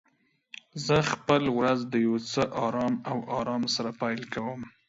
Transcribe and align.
زه 0.85 0.97
خپل 1.11 1.41
ورځ 1.57 1.79
د 1.87 1.93
یو 2.05 2.15
څه 2.31 2.41
آرام 2.67 2.93
او 3.09 3.17
آرام 3.39 3.63
سره 3.75 3.89
پیل 4.01 4.21
کوم. 4.33 4.61